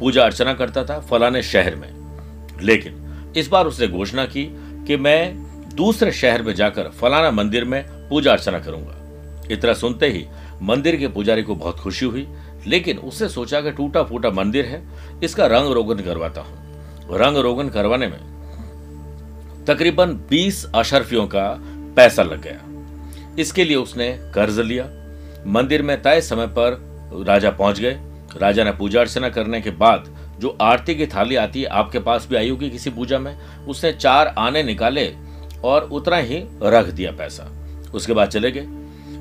[0.00, 1.88] पूजा अर्चना करता था फलाने शहर में।
[2.62, 4.44] लेकिन इस बार उसने घोषणा की
[4.86, 5.36] कि मैं
[5.76, 9.00] दूसरे शहर में जाकर फलाना मंदिर में पूजा अर्चना करूँगा।
[9.50, 10.26] इतना सुनते ही
[10.62, 12.26] मंदिर के पुजारी को बहुत खुशी हुई,
[12.66, 14.82] लेकिन उसने सोचा कि टूटा फूटा मंदिर है,
[15.24, 21.56] इसका रंग रोगन करवाता हूँ। रंग रोगन करवाने में तकरीबन 20 अशरफियों का
[21.96, 22.60] पैसा लग गया।
[23.38, 24.84] इसके लिए उसने कर्ज लिया।
[25.46, 26.80] मंदिर में तय समय पर
[27.26, 27.98] राजा पहुँच गए।
[28.42, 32.26] राजा ने पूजा अर्चना करने के बाद जो आरती की थाली आती है, आपके पास
[32.30, 35.14] भी आई होगी किसी पूजा में, उसने चार आने निकाले
[35.64, 37.50] और उतना ही रख दिया पैसा।
[37.94, 38.66] उसके बाद चले गए।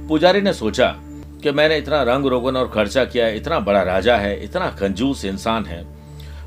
[0.07, 0.95] पुजारी ने सोचा
[1.43, 5.25] कि मैंने इतना रंग रोगन और खर्चा किया है, इतना बड़ा राजा है, इतना कंजूस
[5.25, 5.85] इंसान है।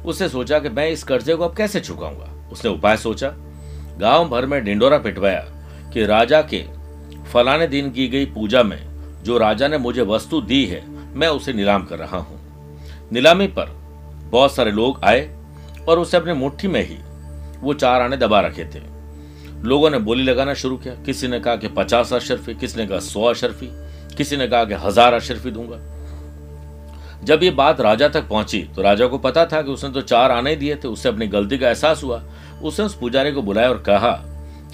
[0.06, 2.48] उसने सोचा कि मैं इस कर्जे को अब कैसे चुकाऊँगा?
[2.52, 3.34] उसने उपाय सोचा।
[3.98, 5.46] गाँव भर में डिंडोरा पिटवाया
[5.92, 6.64] कि राजा के
[7.32, 8.86] फलाने दिन की गई पूजा में
[9.22, 10.84] जो राजा ने मुझे वस्तु दी है,
[11.14, 12.35] मैं उसे नीलाम कर रहा हूँ।
[13.12, 13.70] नीलामी पर
[14.30, 15.28] बहुत सारे लोग आए
[15.88, 16.96] और उसे अपने मुट्ठी में ही
[17.60, 18.80] वो चार आने दबा रखे थे।
[19.62, 22.98] लोगों ने बोली, लगाना शुरू किया। किसी ने कहा कि पचास अशरफी, किसी ने कहा
[22.98, 23.68] सौ अशरफी,
[24.16, 25.78] किसी ने कहा कि हज़ार अशरफी दूँगा।
[27.24, 30.32] जब ये बात राजा तक पहुँची तो राजा को पता था कि उसने तो चार
[30.32, 32.22] आने दिए थे। उससे अपनी गलती का एहसास हुआ।
[32.62, 34.10] उसने उस पुजारी को बुलाया और कहा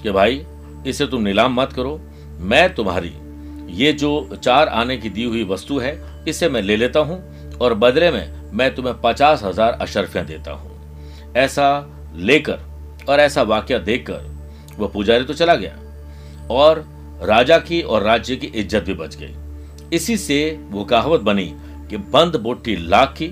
[0.01, 0.45] कि, भाई,
[0.87, 1.99] इसे तुम नीलाम मत करो।
[2.39, 3.13] मैं तुम्हारी
[3.73, 7.21] ये जो चार आने की दी हुई वस्तु है, इसे मैं ले लेता हूँ।
[7.63, 10.71] और बदले में मैं तुम्हें पचास हज़ार अशरफियाँ देता हूँ।
[11.37, 11.67] ऐसा
[12.15, 12.59] लेकर
[13.09, 15.77] और ऐसा वाक्य देखकर वह पुजारी तो चला गया
[16.51, 16.83] और
[17.23, 21.45] राजा की और राज्य की इज़्ज़त भी बच गई। इसी से वो कहावत बनी
[21.89, 23.27] कि बंद बोटी लाख की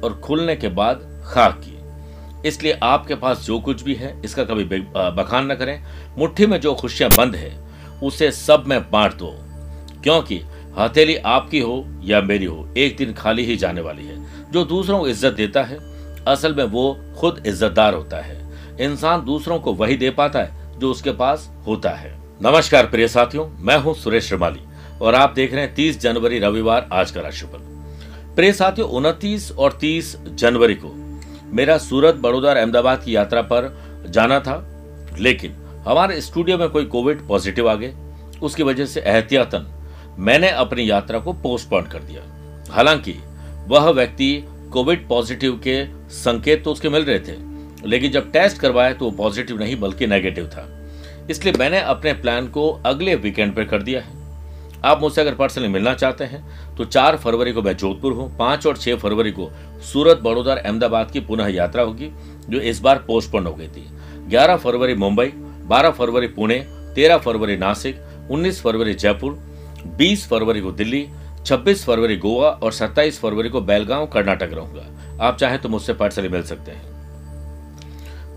[0.00, 4.64] और खुलने के बाद खाक की। इसलिए आपके पास जो कुछ भी है, इसका कभी
[4.64, 5.82] बखान न करें।
[6.18, 7.52] मुट्ठी में जो खुशियाँ बंद है,
[8.02, 9.34] उसे सब में बांट दो।
[10.02, 10.40] क्योंकि
[10.78, 14.98] हथेली आपकी हो या मेरी हो, एक दिन खाली ही जाने वाली है। जो दूसरों
[14.98, 15.78] को इज़्ज़त देता है,
[16.26, 18.40] असल में वो खुद इज्जतदार होता है।
[18.80, 22.12] इंसान दूसरों को वही दे पाता है, जो उसके पास होता है।
[22.42, 24.60] नमस्कार, प्रिय साथियों, मैं हूँ सुरेश श्रीमाली,
[25.00, 27.58] और आप देख रहे हैं 30 जनवरी, रविवार, आज का राशिफल।
[28.36, 30.92] प्रिय साथियों, उनतीस और 30 जनवरी को
[31.52, 33.72] मेरा सूरत बड़ौदा अहमदाबाद की यात्रा पर
[34.08, 34.56] जाना था,
[35.18, 35.54] लेकिन
[35.86, 37.94] हमारे स्टूडियो में कोई कोविड पॉजिटिव आ गए,
[38.42, 39.66] उसकी वजह से एहतियातन
[40.18, 42.22] मैंने अपनी यात्रा को पोस्टपोन कर दिया।
[42.72, 43.14] हालाँकि,
[43.68, 47.36] वह व्यक्ति कोविड पॉजिटिव के संकेत तो उसके मिल रहे थे,
[47.88, 50.68] लेकिन जब टेस्ट करवाया तो वो पॉजिटिव नहीं, बल्कि नेगेटिव था।
[51.30, 54.20] इसलिए मैंने अपने प्लान को अगले वीकेंड पर कर दिया है।
[54.84, 58.66] आप मुझसे अगर पर्सनली मिलना चाहते हैं तो चार फरवरी को मैं जोधपुर हूँ, पाँच
[58.66, 59.50] और छह फरवरी को
[59.92, 62.10] सूरत बड़ौदा अहमदाबाद की पुनः यात्रा होगी,
[62.48, 63.86] जो इस बार पोस्टपोन हो गई थी।
[64.28, 65.26] ग्यारह फरवरी मुंबई,
[65.66, 66.58] बारह फरवरी पुणे,
[66.94, 68.00] तेरह फरवरी नासिक,
[68.30, 69.38] उन्नीस फरवरी जयपुर
[69.86, 71.08] बीस फरवरी को दिल्ली,
[71.46, 76.28] छब्बीस फरवरी गोवा और सत्ताईस फरवरी को बेलगांव, कर्नाटक रहूँगा। आप चाहे तो मुझसे पर्सनली
[76.28, 76.90] मिल सकते हैं।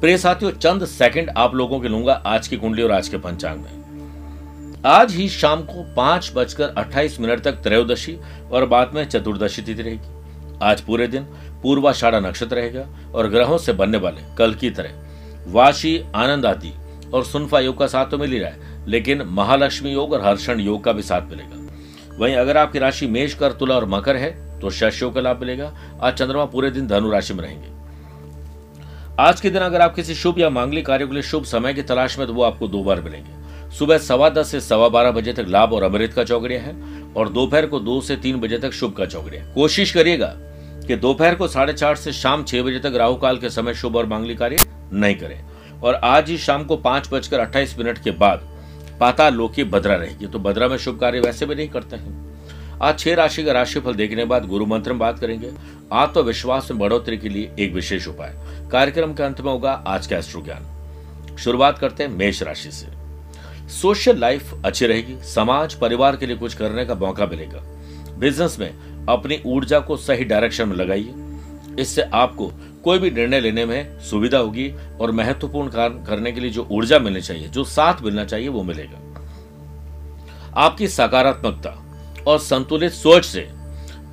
[0.01, 3.59] प्रिय साथियों, चंद सेकंड आप लोगों के लूँगा आज की कुंडली और आज के पंचांग
[3.59, 8.17] में। आज ही शाम को पाँच बजकर अट्ठाईस मिनट तक त्रयोदशी
[8.51, 11.23] और बाद में चतुर्दशी तिथि रहेगी। आज पूरे दिन
[11.63, 15.03] पूर्वाषाढ़ा नक्षत्र रहेगा और ग्रहों से बनने वाले कल की तरह
[15.47, 16.73] वाशी आनंद आदि
[17.13, 20.59] और सुनफा योग का साथ तो मिल ही रहा है। लेकिन महालक्ष्मी योग और हर्षण
[20.59, 24.59] योग का भी साथ मिलेगा। वहीं अगर आपकी राशि मेष, कर, तुला और मकर है
[24.59, 25.71] तो शश योग का लाभ मिलेगा।
[26.01, 27.73] आज चंद्रमा पूरे दिन धनु राशि में रहेंगे।
[29.19, 31.81] आज के दिन अगर आप किसी शुभ या मांगलिक कार्य के लिए शुभ समय की
[31.83, 33.43] तलाश में तो वो आपको दो बार मिलेंगे।
[33.77, 36.75] सुबह सवा दस से सवा बारह बजे तक लाभ और अमृत का चौकड़िया है
[37.13, 40.33] और दोपहर को दो से तीन बजे तक शुभ का चौकड़िया कोशिश करिएगा
[40.87, 43.95] कि दोपहर को साढ़े चार से शाम छह बजे तक राहु काल के समय शुभ
[43.95, 44.57] और मांगलिक कार्य
[44.93, 45.41] नहीं करें।
[45.81, 48.47] और आज ही शाम को पाँच बजकर अट्ठाईस मिनट के बाद
[48.99, 52.25] पाताल लोकी भद्रा रहेगी। तो भद्रा में शुभ कार्य वैसे भी नहीं करते हैं।
[52.81, 55.51] आज छह राशि का राशिफल देखने के बाद गुरु मंत्र में बात करेंगे।
[55.93, 58.33] आत्मविश्वास में बढ़ोतरी के लिए एक विशेष उपाय।
[58.71, 62.87] कार्यक्रम के अंत में होगा आज का एस्ट्रो ज्ञान शुरुआत करते हैं मेष राशि से।
[63.69, 67.61] सोशल लाइफ अच्छी रहेगी। समाज, परिवार के लिए कुछ करने का मौका मिलेगा।
[68.19, 71.13] बिज़नेस में अपनी ऊर्जा को सही डायरेक्शन में लगाइए।
[71.79, 72.51] इससे आपको
[72.85, 76.99] कोई भी निर्णय लेने में सुविधा होगी और महत्वपूर्ण कार्य करने के लिए जो ऊर्जा
[76.99, 78.99] मिलनी चाहिए, जो साथ मिलना चाहिए, वो मिलेगा।
[80.57, 81.85] आपकी सकारात्मकता
[82.27, 83.49] और संतुलित सोच से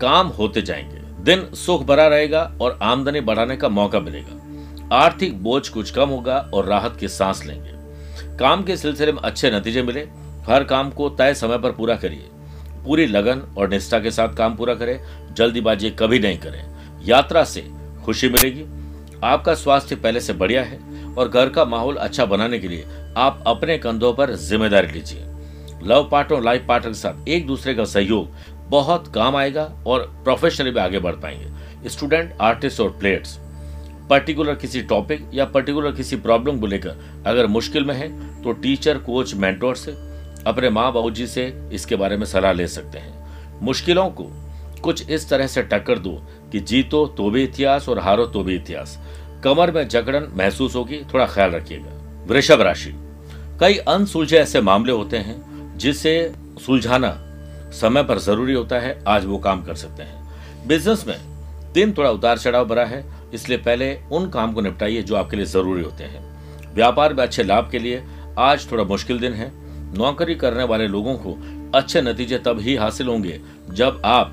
[0.00, 4.38] काम होते जाएँगे। दिन सुख भरा रहेगा और आमदनी बढ़ाने का मौका मिलेगा।
[4.96, 7.70] आर्थिक बोझ कुछ कम होगा और राहत की सांस लेंगे।
[8.36, 10.00] काम के सिलसिले में अच्छे नतीजे मिले।
[10.48, 12.28] हर काम को तय समय पर पूरा करिए।
[12.84, 15.00] पूरी लगन और निष्ठा के साथ काम पूरा करें।
[15.34, 16.64] जल्दीबाजी कभी नहीं करें।
[17.04, 18.64] यात्रा से खुशी मिलेगी।
[19.25, 20.78] आपका स्वास्थ्य पहले से बढ़िया है
[21.14, 25.25] और घर का माहौल अच्छा बनाने के लिए आप अपने कंधों पर ज़िम्मेदारी लीजिए।
[25.84, 28.28] लव पार्टनर और लाइफ पार्टनर के साथ एक दूसरे का सहयोग
[28.70, 33.38] बहुत काम आएगा और प्रोफेशनली भी आगे बढ़ पाएँगे। स्टूडेंट आर्टिस्ट और प्लेयर्स
[34.10, 38.08] पर्टिकुलर किसी टॉपिक या पर्टिकुलर किसी प्रॉब्लम को लेकर अगर मुश्किल में है
[38.43, 39.93] तो टीचर कोच मेंटोर से
[40.46, 44.25] अपने माँ बाबू जी से इसके बारे में सलाह ले सकते हैं। मुश्किलों को
[44.82, 46.20] कुछ इस तरह से टक्कर दो
[46.52, 48.99] कि जीतो तो भी इतिहास और हारो तो भी इतिहास।
[49.44, 52.93] कमर में जकड़न महसूस होगी, थोड़ा ख्याल रखिएगा। वृषभ राशि।
[53.60, 56.32] कई अनसुलझे ऐसे मामले होते हैं, जिसे
[56.66, 57.10] सुलझाना
[57.72, 61.16] समय पर ज़रूरी होता है, आज वो काम कर सकते हैं। बिज़नेस में
[61.72, 63.04] दिन थोड़ा उतार चढ़ाव भरा है,
[63.34, 66.22] इसलिए पहले उन काम को निपटाइए जो आपके लिए ज़रूरी होते हैं।
[66.75, 68.02] व्यापार में अच्छे लाभ के लिए
[68.38, 69.50] आज थोड़ा मुश्किल दिन है।
[69.99, 71.37] नौकरी करने वाले लोगों को
[71.75, 73.40] अच्छे नतीजे तब ही हासिल होंगे
[73.70, 74.32] जब आप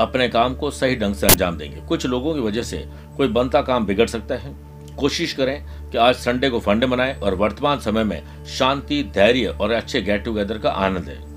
[0.00, 3.62] अपने काम को सही ढंग से अंजाम देंगे। कुछ लोगों की वजह से कोई बनता
[3.62, 4.54] काम बिगड़ सकता है।
[4.96, 9.70] कोशिश करें कि आज संडे को फंडे बनाएँ और वर्तमान समय में शांति, धैर्य और
[9.70, 11.32] अच्छे गेट टुगेदर का आनंद लें।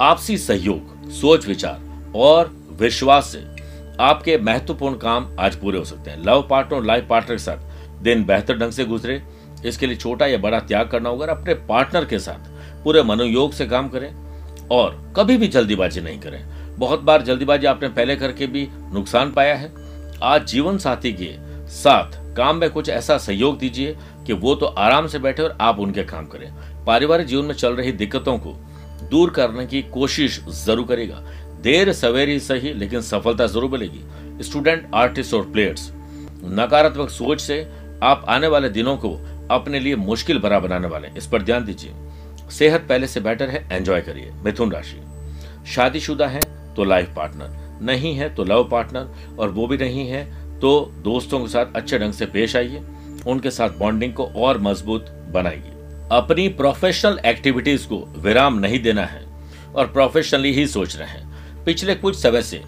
[0.00, 1.80] आपसी सहयोग, सोच विचार
[2.16, 3.44] और विश्वास से
[4.00, 8.02] आपके महत्वपूर्ण काम आज पूरे हो सकते हैं। लव पार्टनर और लाइफ पार्टनर के साथ
[8.02, 9.22] दिन बेहतर ढंग से गुजरे।
[9.66, 12.48] इसके लिए छोटा या बड़ा त्याग करना होगा अपने पार्टनर के साथ
[12.84, 14.14] पूरे मनोयोग से काम करें
[14.68, 16.44] और कभी भी जल्दीबाजी नहीं करें।
[16.80, 19.72] बहुत बार जल्दीबाजी आपने पहले करके भी नुकसान पाया है।
[20.22, 21.32] आज जीवन साथी के
[21.70, 23.96] साथ काम में कुछ ऐसा सहयोग दीजिए
[24.26, 26.52] कि वो तो आराम से बैठे और आप उनके काम करें।
[26.86, 28.52] पारिवारिक जीवन में चल रही दिक्कतों को
[29.10, 31.22] दूर करने की कोशिश ज़रूर करेगा।
[31.62, 35.90] देर सवेरी सही लेकिन सफलता ज़रूर मिलेगी। स्टूडेंट, आर्टिस्ट और प्लेयर्स,
[36.44, 37.60] नकारात्मक सोच से
[38.02, 39.10] आप आने वाले दिनों को
[39.50, 41.92] अपने लिए मुश्किल भरा बनाने वाले इस पर ध्यान दीजिए।
[42.50, 45.00] सेहत पहले से बेटर है, एंजॉय करिए। मिथुन राशि।
[45.66, 46.40] शादीशुदा है
[46.76, 50.24] तो लाइफ पार्टनर। नहीं है तो लव पार्टनर, और वो भी नहीं है
[50.60, 52.82] तो दोस्तों के साथ अच्छे ढंग से पेश आइए,
[53.26, 55.72] उनके साथ बॉन्डिंग को और मज़बूत बनाइए।
[56.12, 59.24] अपनी प्रोफेशनल एक्टिविटीज़ को विराम नहीं देना है,
[59.74, 62.60] और प्रोफेशनली ही सोच रहे हैं। पिछले कुछ समय से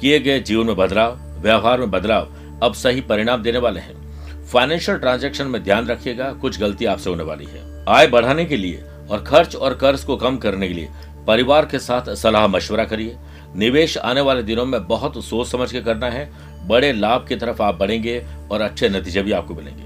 [0.00, 4.98] किए गए जीवन में बदलाव, व्यवहार में बदलाव अब सही परिणाम देने वाले हैं। फाइनेंशियल
[4.98, 9.22] ट्रांजैक्शन में ध्यान रखिएगा, कुछ गलती आपसे होने वाली है। आय बढ़ाने के लिए और
[9.24, 10.88] खर्च और कर्ज को कम करने के लिए
[11.26, 13.16] परिवार के साथ सलाह मशवरा करिए
[13.56, 16.30] निवेश आने वाले दिनों में बहुत सोच समझ के करना है।
[16.68, 19.82] बड़े लाभ की तरफ़ आप बढ़ेंगे और अच्छे नतीजे भी आपको मिलेंगे।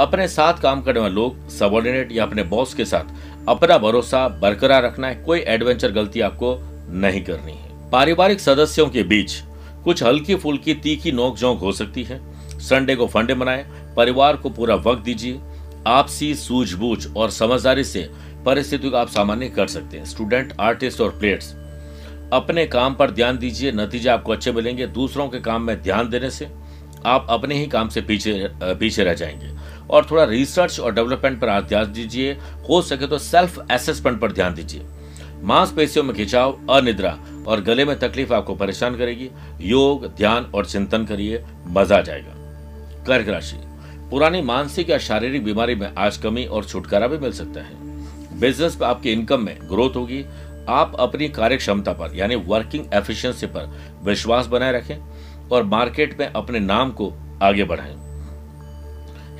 [0.00, 3.04] अपने साथ काम करने वाले लोग सबॉर्डिनेट या अपने बॉस के साथ,
[3.48, 6.56] अपना भरोसा बरकरार रखना है। कोई एडवेंचर गलती आपको
[6.90, 9.32] नहीं करनी है। पारिवारिक सदस्यों के बीच
[9.84, 12.20] कुछ हल्की फुल्की तीखी नोक झोंक हो सकती है।
[12.58, 15.38] संडे को फंडे मनाए। परिवार को पूरा वक्त दीजिए।
[15.86, 18.08] आपसी सूझबूझ और समझदारी से
[18.46, 21.54] परिस्थिति को आप सामान्य कर सकते हैं। स्टूडेंट आर्टिस्ट और प्लेयर्स
[22.32, 26.30] अपने काम पर ध्यान दीजिए, नतीजे आपको अच्छे मिलेंगे। दूसरों के काम में ध्यान देने
[26.30, 26.48] से
[27.06, 29.50] आप अपने ही काम से पीछे पीछे रह जाएँगे।
[29.90, 32.32] और थोड़ा रिसर्च और डेवलपमेंट पर ध्यान दीजिए।
[32.70, 34.84] हो सके तो सेल्फ असेसमेंट पर ध्यान दीजिए।
[35.42, 39.30] मांसपेशियों में खिंचाव, अनिद्रा और गले में तकलीफ़ आपको परेशान करेगी।
[39.60, 42.34] योग, ध्यान और चिंतन करिए, मज़ा आ जाएगा।
[43.04, 43.56] कर्क राशि।
[44.10, 47.88] पुरानी मानसिक या शारीरिक बीमारी में आज कमी और छुटकारा भी मिल सकता है।
[48.40, 50.24] बिज़नेस में आपकी इनकम में ग्रोथ होगी।
[50.68, 53.70] आप अपनी कार्य क्षमता पर, यानी वर्किंग एफिशिएंसी पर
[54.04, 57.96] विश्वास बनाए रखें और मार्केट में अपने नाम को आगे बढ़ाएँ।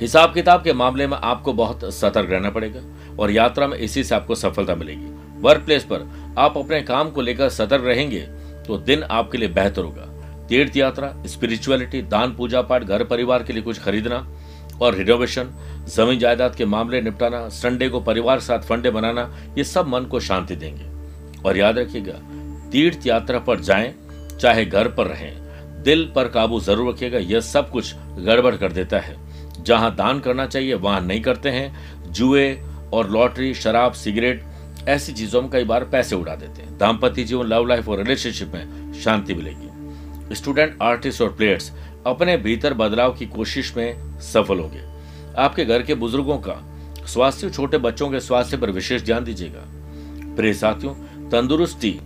[0.01, 2.81] हिसाब किताब के मामले में आपको बहुत सतर्क रहना पड़ेगा
[3.19, 5.07] और यात्रा में इसी से आपको सफलता मिलेगी।
[5.41, 6.07] वर्क प्लेस पर
[6.37, 8.19] आप अपने काम को लेकर सतर्क रहेंगे
[8.67, 10.05] तो दिन आपके लिए बेहतर होगा।
[10.47, 14.25] तीर्थ यात्रा स्पिरिचुअलिटी दान पूजा पाठ घर परिवार के लिए कुछ खरीदना
[14.81, 15.49] और रिनोवेशन
[15.87, 20.05] ज़मीन जायदाद के मामले निपटाना संडे को परिवार के साथ फंडे बनाना, ये सब मन
[20.05, 20.98] को शांति देंगे।
[21.45, 22.13] और याद रखिएगा,
[22.69, 23.93] तीर्थ यात्रा पर जाएँ,
[24.41, 28.99] चाहे घर पर रहें। दिल पर काबू ज़रूर रखिएगा, यह सब कुछ गड़बड़ कर देता
[28.99, 29.15] है।
[29.63, 32.61] जहाँ दान करना चाहिए, वहाँ नहीं करते हैं। जुए
[32.93, 34.43] और लॉटरी, शराब, सिगरेट,
[34.87, 38.53] ऐसी चीज़ों में कई बार पैसे उड़ा देते हैं। दाम्पत्य जीवन लव लाइफ और रिलेशनशिप
[38.53, 41.71] में शांति मिलेगी। स्टूडेंट आर्टिस्ट और प्लेयर्स
[42.05, 44.81] अपने भीतर बदलाव की कोशिश में सफल होंगे।
[45.37, 46.55] आपके घर के बुज़ुर्गों का
[47.07, 49.63] स्वास्थ्य, छोटे बच्चों के स्वास्थ्य पर विशेष ध्यान दीजिएगा।
[50.35, 50.93] प्रिय साथियों
[51.31, 51.99] तंदुरुस्ती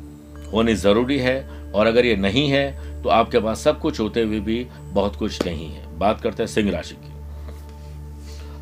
[0.53, 4.39] होनी ज़रूरी है, और अगर ये नहीं है तो आपके पास सब कुछ होते हुए
[4.39, 7.11] भी बहुत कुछ नहीं है। बात करते हैं सिंह राशि की।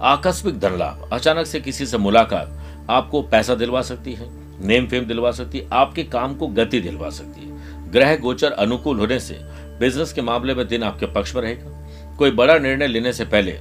[0.03, 4.29] आकस्मिक धन लाभ अचानक से किसी से मुलाकात आपको पैसा दिलवा सकती है,
[4.61, 8.99] नेम फेम दिलवा सकती है, आपके काम को गति दिलवा सकती है। ग्रह गोचर अनुकूल
[8.99, 9.37] होने से
[9.79, 13.57] बिज़नेस के मामले में दिन आपके पक्ष में रहेगा। कोई बड़ा निर्णय लेने से पहले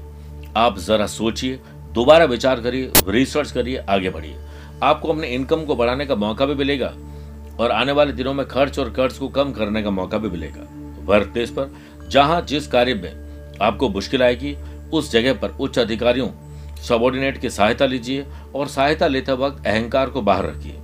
[0.57, 1.61] आप जरा सोचिए,
[1.95, 4.37] दोबारा विचार करिए रिसर्च करिए, आगे बढ़िए।
[4.83, 6.93] आपको अपने इनकम को बढ़ाने का मौका भी मिलेगा
[7.61, 10.67] और आने वाले दिनों में खर्च और कर्ज को कम करने का मौका भी मिलेगा।
[11.05, 11.75] वर्क प्लेस पर
[12.09, 14.57] जहाँ जिस कार्य में आपको मुश्किल आएगी,
[14.93, 16.29] उस जगह पर उच्च अधिकारियों
[16.81, 20.77] सबॉर्डिनेट की सहायता लीजिए और सहायता लेते वक्त अहंकार को बाहर रखिए।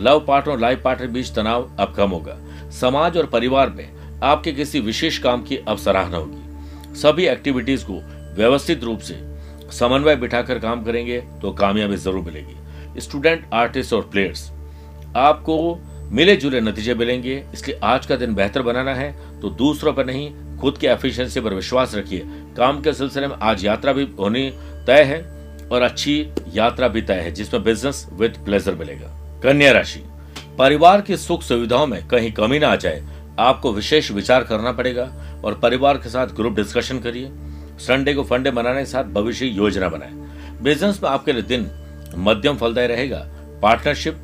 [0.00, 2.36] लव पार्टनर और लाइफ पार्टनर बीच तनाव अब कम होगा।
[2.72, 8.00] समाज और परिवार में आपके किसी विशेष काम की अब सराहना होगी। सभी एक्टिविटीज़ को
[8.36, 9.18] व्यवस्थित रूप से
[9.72, 12.56] समन्वय बिठाकर काम करेंगे तो कामयाबी ज़रूर मिलेगी।
[12.98, 14.50] स्टूडेंट, आर्टिस्ट और प्लेयर्स।
[15.16, 15.78] आपको
[16.12, 20.30] मिले जुले नतीजे मिलेंगे, इसलिए आज का दिन बेहतर बनाना है तो दूसरों पर नहीं,
[20.58, 22.22] खुद के एफिशिएंसी पर विश्वास रखिए।
[22.56, 24.50] काम के सिलसिले में आज यात्रा भी होनी
[24.86, 25.22] तय है,
[25.64, 29.08] और अच्छी यात्रा भी तय है, जिसमें बिज़नेस विद प्लेजर मिलेगा।
[29.42, 30.02] कन्या राशि।
[30.58, 33.02] परिवार की सुख सुविधाओं में कहीं कमी ना आ जाए,
[33.38, 35.04] आपको विशेष विचार करना पड़ेगा,
[35.44, 37.30] और परिवार के साथ ग्रुप डिस्कशन करिए।
[37.78, 40.12] संडे को फंडे बनाने के साथ भविष्य योजना बनाए।
[40.62, 41.70] बिज़नेस में आपके लिए दिन
[42.18, 43.18] मध्यम फलदायी रहेगा।
[43.62, 44.20] पार्टनरशिप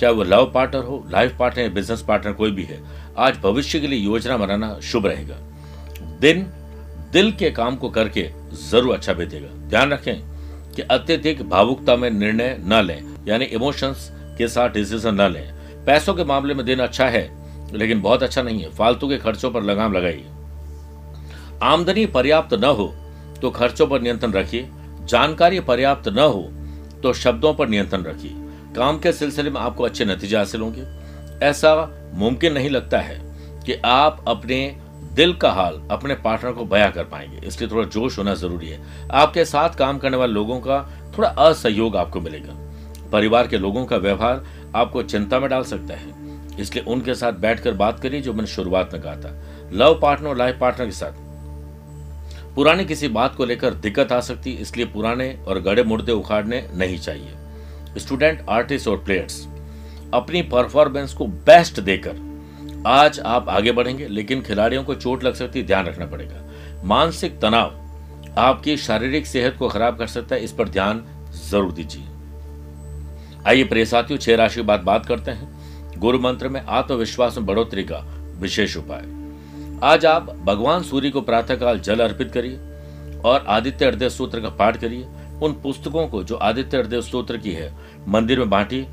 [0.00, 2.80] चाहे वो लव पार्टनर हो लाइफ पार्टनर या बिज़नेस पार्टनर कोई भी है,
[3.18, 5.36] आज भविष्य के लिए योजना बनाना शुभ रहेगा।
[6.20, 6.46] दिन,
[7.12, 8.28] दिल के काम को करके
[8.62, 14.48] ज़रूर अच्छा बीतेगा ध्यान रखें कि अत्यधिक भावुकता में निर्णय न लें, यानी इमोशंस के
[14.48, 17.28] साथ डिसीज़न न लें। पैसों के मामले में दिन अच्छा है,
[17.72, 20.24] लेकिन बहुत अच्छा नहीं है। फालतू के खर्चों पर लगाम लगाइए।
[21.62, 22.92] आमदनी पर्याप्त न हो
[23.42, 24.68] तो खर्चों पर नियंत्रण रखिए।
[25.04, 26.48] जानकारी पर्याप्त न हो
[27.02, 28.32] तो शब्दों पर नियंत्रण रखिए।
[28.76, 30.84] काम के सिलसिले में आपको अच्छे नतीजे हासिल होंगे।
[31.46, 33.20] ऐसा मुमकिन नहीं लगता है
[33.66, 34.76] कि आप अपने
[35.12, 39.08] दिल का हाल, अपने पार्टनर को बया कर पाएँगे। इसलिए थोड़ा जोश होना ज़रूरी है।
[39.10, 42.54] आपके साथ काम करने वाले लोगों का थोड़ा असहयोग आपको मिलेगा।
[43.10, 44.44] परिवार के लोगों का व्यवहार
[44.74, 46.22] आपको चिंता में डाल सकता है।
[46.60, 49.42] इसलिए उनके साथ बैठकर बात करिए जो मैंने शुरुआत में कहा था।
[49.72, 51.12] लव पार्टनर और लाइफ पार्टनर के साथ।
[52.54, 56.66] पुरानी किसी बात को लेकर दिक्कत आ सकती है इसलिए पुराने और गड़े मुर्दे उखाड़ने
[56.74, 59.46] नहीं चाहिए। स्टूडेंट, आर्टिस्ट और प्लेयर्स,
[60.14, 62.30] अपनी परफॉर्मेंस को बेस्ट देकर
[62.86, 67.38] आज आप आगे बढ़ेंगे, लेकिन खिलाड़ियों को चोट लग सकती है ध्यान रखना पड़ेगा। मानसिक
[67.40, 67.80] तनाव
[68.38, 71.04] आपकी शारीरिक सेहत को खराब कर सकता है, इस पर ध्यान
[71.50, 72.04] ज़रूर दीजिए।
[73.46, 77.82] आइए प्रिय साथियों, छह राशि बाद बात करते हैं। गुरु मंत्र में आत्मविश्वास में बढ़ोतरी
[77.82, 77.98] का
[78.38, 79.21] विशेष उपाय।
[79.82, 82.56] आज आप भगवान सूर्य को प्रातःकाल जल अर्पित करिए
[83.24, 85.06] और आदित्य हृदय सूत्र का पाठ करिए।
[85.42, 87.72] उन पुस्तकों को जो आदित्य हृदय स्त्रोत्र की है,
[88.08, 88.86] मंदिर में बांटिए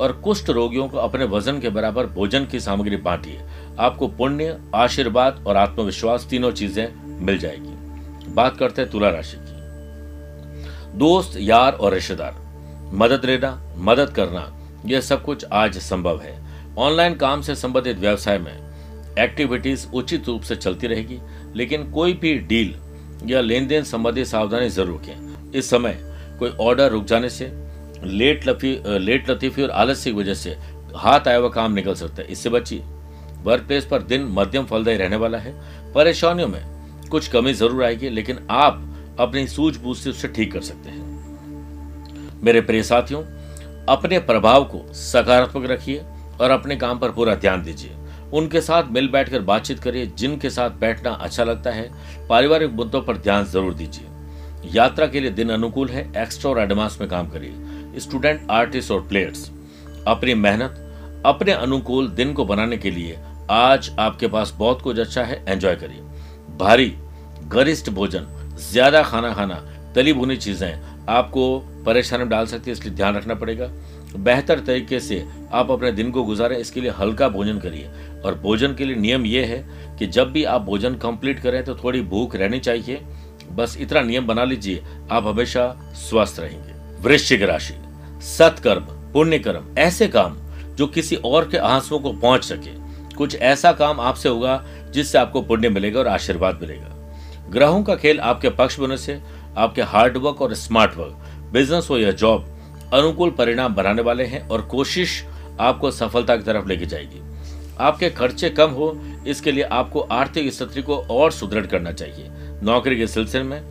[0.00, 3.40] और कुष्ठ रोगियों को अपने वज़न के बराबर भोजन की सामग्री बांटिए।
[3.78, 10.98] आपको पुण्य, आशीर्वाद और आत्मविश्वास तीनों चीज़ें मिल जाएगी। बात करते हैं तुला राशि की।
[10.98, 12.34] दोस्त, यार और रिश्तेदार,
[12.94, 14.46] मदद लेना, मदद करना
[14.86, 16.38] यह सब कुछ आज संभव है।
[16.78, 18.67] ऑनलाइन काम से संबंधित व्यवसाय में
[19.18, 21.18] एक्टिविटीज़ उचित रूप से चलती रहेगी,
[21.56, 22.74] लेकिन कोई भी डील
[23.26, 25.98] या लेन देन संबंधी सावधानी ज़रूर रखें। इस समय
[26.38, 27.50] कोई ऑर्डर रुक जाने से,
[28.04, 30.56] लेट लफी, लेट लतीफी और आलस्य की वजह से
[30.96, 32.82] हाथ आया हुआ काम निकल सकता है। इससे बचिए
[33.42, 35.52] वर्क प्लेस पर दिन मध्यम फलदायी रहने वाला है।
[35.94, 36.62] परेशानियों में
[37.10, 41.06] कुछ कमी ज़रूर आएगी, लेकिन आप अपनी सूझबूझ से उससे ठीक कर सकते हैं।
[42.42, 43.22] मेरे प्रिय साथियों,
[43.88, 46.02] अपने प्रभाव को सकारात्मक रखिए
[46.40, 47.90] और अपने काम पर पूरा ध्यान दीजिए।
[48.32, 51.90] उनके साथ मिल बैठकर बातचीत करिए, जिनके साथ बैठना अच्छा लगता है।
[52.28, 56.98] पारिवारिक मुद्दों पर ध्यान ज़रूर दीजिए। यात्रा के लिए दिन अनुकूल है एक्स्ट्रा और एडवांस
[57.00, 59.50] में काम करिए। स्टूडेंट आर्टिस्ट और प्लेयर्स
[60.08, 63.18] अपनी मेहनत, अपने अनुकूल दिन को बनाने के लिए
[63.50, 66.00] आज आपके पास बहुत कुछ अच्छा है एंजॉय करिए।
[66.58, 66.94] भारी,
[67.48, 68.26] गरिष्ठ भोजन,
[68.62, 69.54] ज़्यादा खाना खाना
[69.94, 73.70] तली भुनी चीज़ें आपको परेशानी में डाल सकती है, इसलिए ध्यान रखना पड़ेगा।
[74.16, 77.90] बेहतर तरीके से आप अपने दिन को गुजारें, इसके लिए हल्का भोजन करिए।
[78.24, 81.74] और भोजन के लिए नियम यह है कि जब भी आप भोजन कंप्लीट करें तो
[81.74, 83.00] थोड़ी भूख रहनी चाहिए।
[83.52, 87.74] बस इतना नियम बना लीजिए, आप हमेशा स्वस्थ रहेंगे। वृश्चिक राशि,
[88.26, 90.36] सत्कर्म पुण्य कर्म ऐसे काम
[90.76, 92.76] जो किसी और के आंसुओं को पहुँच सके।
[93.16, 96.94] कुछ ऐसा काम आपसे होगा जिससे आपको पुण्य मिलेगा और आशीर्वाद मिलेगा।
[97.50, 99.18] ग्रहों का खेल आपके पक्ष होने से
[99.56, 104.62] आपके हार्डवर्क और स्मार्ट वर्क बिज़नेस हो या जॉब अनुकूल परिणाम बनाने वाले हैं और
[104.62, 105.24] कोशिश
[105.60, 107.20] आपको सफलता की तरफ़ लेके जाएगी।
[107.80, 112.30] आपके खर्चे कम हो, इसके लिए आपको आर्थिक स्थिति को और सुदृढ़ करना चाहिए।
[112.62, 113.62] नौकरी के सिलसिले में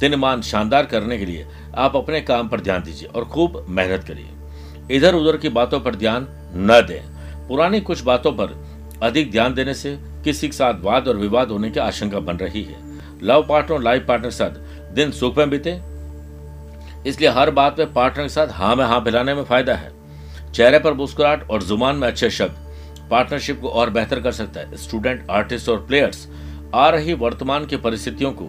[0.00, 1.46] दिनमान शानदार करने के लिए
[1.76, 5.94] आप अपने काम पर ध्यान दीजिए और खूब मेहनत करिए। इधर उधर की बातों पर
[5.94, 8.56] ध्यान न दें। पुरानी कुछ बातों पर
[9.02, 12.62] अधिक ध्यान देने से किसी के साथ वाद और विवाद होने की आशंका बन रही
[12.62, 12.76] है।
[13.22, 15.78] लव पार्टनर और लाइफ पार्टनर के साथ दिन सुख में बीते।
[17.06, 19.92] इसलिए हर बात में पार्टनर के साथ हाँ में हाँ मिलाने में फ़ायदा है।
[20.52, 22.67] चेहरे पर मुस्कुराहट और ज़ुबान में अच्छे शब्द
[23.10, 26.28] पार्टनरशिप को और बेहतर कर सकता है। स्टूडेंट, आर्टिस्ट और प्लेयर्स,
[26.74, 28.44] आ रही वर्तमान की परिस्थितियों को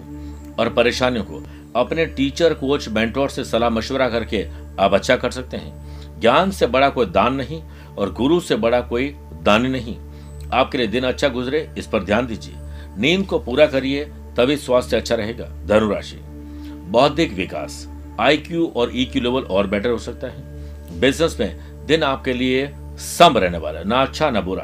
[0.59, 1.43] और परेशानियों को
[1.75, 4.47] अपने टीचर, कोच, मेंटोर से सलाह मशवरा करके
[4.79, 5.89] आप अच्छा कर सकते हैं।
[6.19, 7.63] ज्ञान से बड़ा कोई दान नहीं
[7.97, 9.97] और गुरु से बड़ा कोई दानी नहीं।
[10.53, 12.53] आपके लिए दिन अच्छा गुजरे, इस पर ध्यान दीजिए।
[12.97, 16.19] नींद को पूरा करिए, तभी स्वास्थ्य अच्छा रहेगा। धनुराशि।
[16.87, 17.89] बौद्धिक विकास।
[18.19, 20.41] आईक्यू और ईक्यू लेवल और बेटर हो सकता है।
[20.99, 24.63] बिज़नेस में दिन आपके लिए सम रहने वाला ना अच्छा ना बुरा।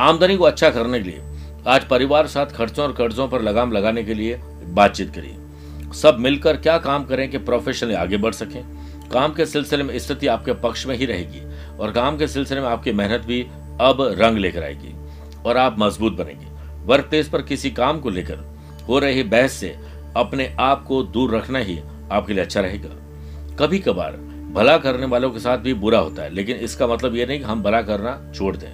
[0.00, 1.22] आमदनी को अच्छा करने के लिए,
[1.66, 6.56] आज परिवार साथ खर्चों और कर्जों पर लगाम लगाने के लिए बातचीत करिए। सब मिलकर
[6.56, 8.62] क्या काम करें कि प्रोफेशनली आगे बढ़ सकें?
[9.08, 11.42] काम के सिलसिले में स्थिति आपके पक्ष में ही रहेगी
[11.78, 13.42] और काम के सिलसिले में आपकी मेहनत भी
[13.80, 14.94] अब रंग लेकर आएगी
[15.46, 16.46] और आप मज़बूत बनेंगे।
[16.84, 18.44] वर्क प्लेस पर किसी काम को लेकर
[18.88, 19.76] हो रही बहस से
[20.16, 21.78] अपने आप को दूर रखना ही
[22.12, 22.90] आपके लिए अच्छा रहेगा।
[23.56, 24.16] कभी कभार
[24.54, 27.44] भला करने वालों के साथ भी बुरा होता है, लेकिन इसका मतलब यह नहीं कि
[27.44, 28.72] हम भला करना छोड़ दें।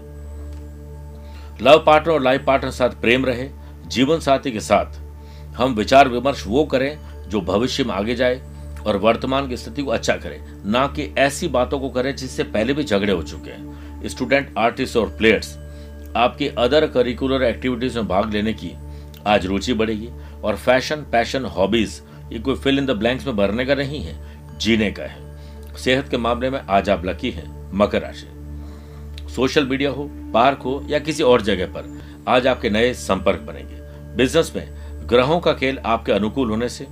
[1.63, 3.49] लव पार्टनर और लाइफ पार्टनर साथ प्रेम रहे,
[3.87, 4.99] जीवन साथी के साथ
[5.57, 8.41] हम विचार विमर्श वो करें जो भविष्य में आगे जाए
[8.87, 12.73] और वर्तमान की स्थिति को अच्छा करें, ना कि ऐसी बातों को करें जिससे पहले
[12.73, 15.57] भी झगड़े हो चुके हैं। स्टूडेंट, आर्टिस्ट और प्लेयर्स,
[16.17, 18.73] आपके अदर करिकुलर एक्टिविटीज़ में भाग लेने की
[19.27, 20.09] आज रुचि बढ़ेगी
[20.45, 22.01] और फ़ैशन, पैशन, हॉबीज,
[22.33, 24.19] ये कोई फिल इन द ब्लैंक्स में भरने का नहीं है,
[24.59, 25.30] जीने का है।
[25.85, 30.85] सेहत के मामले में आज आप लकी हैं, मकर राशि। सोशल मीडिया हो, पार्क हो
[30.89, 33.77] या किसी और जगह पर, आज आपके नए संपर्क बनेंगे।
[34.17, 34.69] बिज़नेस में
[35.09, 36.87] ग्रहों का खेल आपके अनुकूल होने से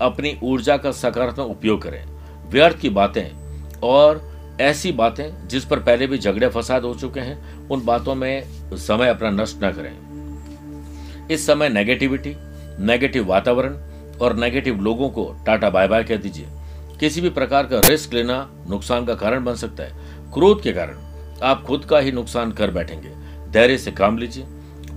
[0.00, 2.04] अपनी ऊर्जा का सकारात्मक उपयोग करें।
[2.50, 3.24] व्यर्थ की बातें
[3.82, 4.22] और
[4.60, 9.08] ऐसी बातें जिस पर पहले भी झगड़े फसाद हो चुके हैं, उन बातों में समय
[9.08, 12.34] अपना नष्ट न करें। इस समय नेगेटिविटी
[12.84, 13.78] नेगेटिव वातावरण
[14.18, 16.46] और नेगेटिव लोगों को टाटा बाय बाय कह दीजिए।
[17.00, 19.92] किसी भी प्रकार का रिस्क लेना नुकसान का कारण बन सकता है।
[20.34, 20.96] क्रोध के कारण।
[21.42, 23.08] आप खुद का ही नुकसान कर बैठेंगे।
[23.50, 24.44] धैर्य से काम लीजिए।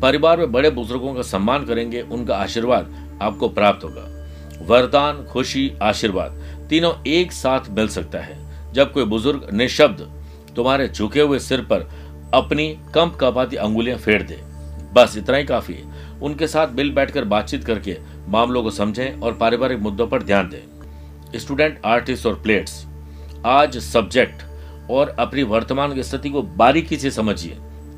[0.01, 4.27] परिवार में बड़े बुज़ुर्गों का सम्मान करेंगे। उनका आशीर्वाद आपको प्राप्त होगा।
[4.62, 8.38] वरदान, खुशी, आशीर्वाद तीनों एक साथ मिल सकता है।
[8.73, 10.23] जब कोई बुज़ुर्ग निशब्द
[10.55, 11.89] तुम्हारे झुके हुए सिर पर
[12.33, 14.39] अपनी कंप कपाती अंगुलियाँ फेर दे।
[14.93, 15.83] बस इतना ही काफ़ी है।
[16.21, 20.76] उनके साथ मिल बैठकर बातचीत करके मामलों को समझें और पारिवारिक मुद्दों पर ध्यान दें।
[21.35, 22.85] स्टूडेंट, आर्टिस्ट और प्लेयर्स,
[23.45, 24.43] आज सब्जेक्ट
[24.91, 27.57] और अपनी वर्तमान की स्थिति को बारीकी से समझिए।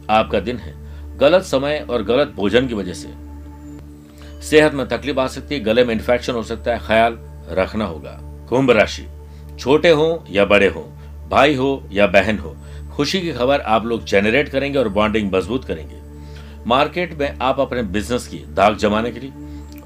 [0.09, 0.73] आपका दिन है।
[1.17, 3.07] गलत समय और गलत भोजन की वजह से।
[4.41, 7.17] सेहत में तकलीफ़ आ सकती है, गले में इन्फेक्शन हो सकता है, ख्याल
[7.49, 9.05] रखना होगा। कुंभ राशि,
[9.59, 10.81] छोटे हो या बड़े हो,
[11.29, 12.55] भाई हो या बहन हो,
[12.93, 15.99] खुशी की खबर आप लोग जनरेट करेंगे और बॉन्डिंग मज़बूत करेंगे।
[16.67, 19.31] मार्केट में आप अपने बिज़नेस की दाग जमाने के लिए,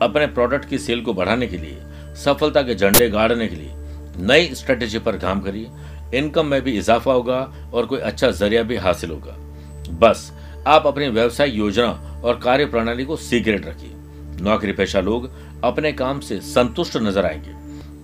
[0.01, 1.77] अपने प्रोडक्ट की सेल को बढ़ाने के लिए
[2.15, 3.73] सफलता के झंडे गाड़ने के लिए
[4.17, 5.69] नई स्ट्रेटेजी पर काम करिए।
[6.13, 7.39] इनकम में भी इजाफा होगा
[7.73, 9.36] और कोई अच्छा ज़रिया भी हासिल होगा।
[9.99, 10.32] बस,
[10.67, 13.91] आप अपनी व्यवसाय योजना और कार्य प्रणाली को सीक्रेट रखिए।
[14.41, 15.30] नौकरी पेशा लोग
[15.63, 17.54] अपने काम से संतुष्ट नज़र आएँगे।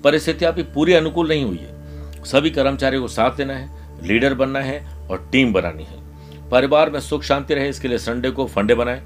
[0.02, 3.70] परिस्थितियाँ भी पूरी अनुकूल नहीं हुई है। सभी कर्मचारियों को साथ देना है,
[4.04, 8.32] लीडर बनना है और टीम बनानी है। परिवार में सुख शांति रहे, इसके लिए संडे
[8.32, 9.04] को फंडे बनाए।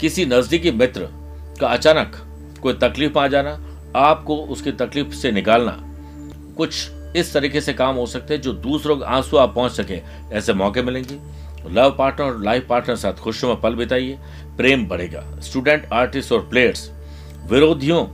[0.00, 1.08] किसी नजदीकी मित्र
[1.60, 2.29] का अचानक
[2.62, 5.76] कोई तकलीफ़ आ जाना, आपको उसकी तकलीफ़ से निकालना।
[6.56, 10.00] कुछ इस तरीके से काम हो सकते हैं जो दूसरों के आँसू आप पहुँच सके।
[10.32, 14.18] ऐसे मौके मिलेंगे। लव पार्टनर और लाइफ पार्टनर साथ खुशियों में पल बिताइए।
[14.56, 16.92] प्रेम बढ़ेगा। स्टूडेंट आर्टिस्ट और प्लेयर्स
[17.50, 18.04] विरोधियों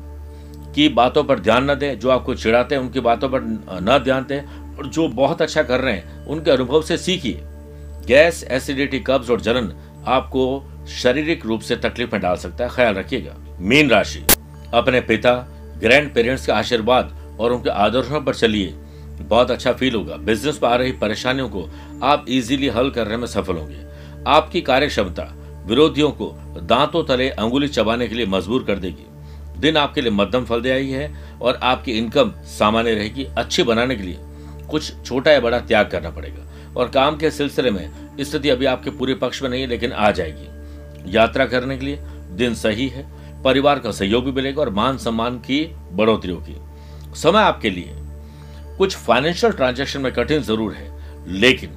[0.72, 3.40] की बातों पर ध्यान न दें। जो आपको चिढ़ाते हैं, उनकी बातों पर
[3.82, 4.42] न ध्यान दें।
[4.76, 7.40] और जो बहुत अच्छा कर रहे हैं, उनके अनुभव से सीखिए।
[8.06, 9.72] गैस एसिडिटी कब्ज और जलन
[10.06, 14.26] आपको शारीरिक रूप से तकलीफ़ में डाल सकता है। ख्याल रखिएगा। मीन राशि।
[14.74, 15.32] अपने पिता
[15.78, 18.74] ग्रैंड पेरेंट्स के आशीर्वाद और उनके आदर्शों पर चलिए।
[19.20, 21.70] बहुत अच्छा फील होगा। बिज़नेस पर आ रही परेशानियों को
[22.02, 23.80] आप इजीली हल करने में सफल होंगे।
[24.26, 25.34] आपकी कार्य क्षमता
[25.66, 26.26] विरोधियों को
[26.62, 29.06] दांतों तले अंगुली चबाने के लिए मजबूर कर देगी।
[29.60, 33.96] दिन आपके लिए मध्यम फल दे आई है और आपकी इनकम सामान्य रहेगी अच्छी बनाने
[33.96, 34.18] के लिए।
[34.70, 38.90] कुछ छोटा या बड़ा त्याग करना पड़ेगा। और काम के सिलसिले में स्थिति अभी आपके
[38.90, 41.98] पूरे पक्ष में नहीं है, लेकिन आ जाएगी। यात्रा करने के लिए
[42.30, 46.56] दिन सही है। परिवार का सहयोग भी मिलेगा और मान सम्मान की बढ़ोतरी होगी।
[47.16, 47.92] समय आपके लिए।
[48.78, 50.90] कुछ फाइनेंशियल ट्रांजैक्शन में कठिन ज़रूर है,
[51.30, 51.70] लेकिन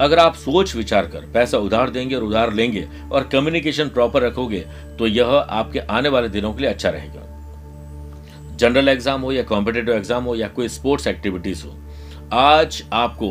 [0.00, 4.64] अगर आप सोच विचार कर, पैसा उधार देंगे और उधार लेंगे और कम्युनिकेशन प्रॉपर रखोगे
[4.98, 7.22] तो यह आपके आने वाले दिनों के लिए अच्छा रहेगा।
[8.56, 11.74] जनरल एग्ज़ाम हो या कॉम्पिटेटिव एग्ज़ाम हो या कोई स्पोर्ट्स एक्टिविटीज़ हो,
[12.32, 13.30] आज आपको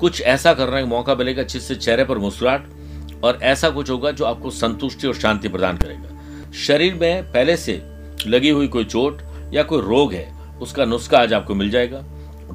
[0.00, 4.24] कुछ ऐसा करने का मौका मिलेगा जिससे चेहरे पर मुस्कुराहट और ऐसा कुछ होगा जो
[4.24, 6.11] आपको संतुष्टि और शांति प्रदान करेगा।
[6.52, 7.80] शरीर में पहले से
[8.26, 12.04] लगी हुई कोई चोट या कोई रोग है, उसका नुस्खा आज आपको मिल जाएगा।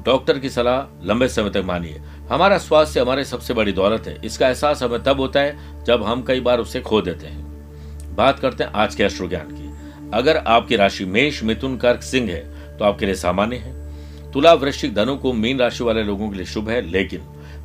[0.06, 4.48] डॉक्टर की सलाह लंबे समय तक मानिए। हमारा स्वास्थ्य हमारे सबसे बड़ी दौलत है। इसका
[4.48, 8.64] एहसास हमें तब होता है जब हम कई बार उसे खो देते हैं। बात करते
[8.64, 9.66] हैं आज के अश्रु ज्ञान की।
[10.14, 14.94] अगर आपकी राशि मेष, मिथुन, कर्क, सिंह है तो आपके लिए सामान्य है। तुला वृश्चिक
[14.94, 17.20] धनु को मीन राशि वाले लोगों के लिए शुभ है, लेकिन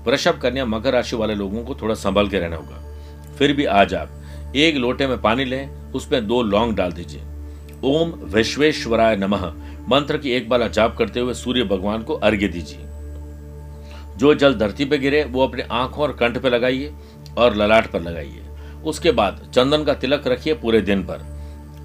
[0.07, 2.83] वृषभ कन्या मकर राशि वाले लोगों को थोड़ा संभल के रहना होगा।
[3.37, 7.21] फिर भी आज आप एक लोटे में पानी लें उसमें दो लौंग डाल दीजिए।
[7.83, 9.51] ओम विश्वेश्वराय नमः।
[9.89, 12.79] मंत्र की एक बार जाप करते हुए सूर्य भगवान को अर्घ्य दीजिए।
[14.17, 16.93] जो जल धरती पर गिरे, वो अपने आँखों और कंठ पे लगाइए
[17.37, 18.41] और ललाट पर लगाइए।
[18.85, 21.31] उसके बाद चंदन का तिलक रखिए पूरे दिन पर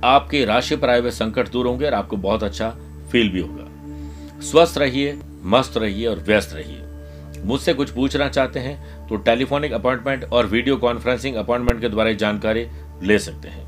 [0.05, 2.71] आपके राशि पर आए हुए संकट दूर होंगे और आपको बहुत अच्छा
[3.13, 9.09] फील भी होगा। स्वस्थ रहिए, मस्त रहिए और व्यस्त रहिए। मुझसे कुछ पूछना चाहते हैं
[9.09, 12.67] तो टेलीफोनिक अपॉइंटमेंट और वीडियो कॉन्फ्रेंसिंग अपॉइंटमेंट के द्वारा जानकारी
[13.03, 13.68] ले सकते हैं।